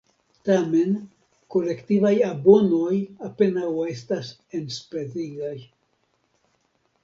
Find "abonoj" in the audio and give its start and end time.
2.29-2.95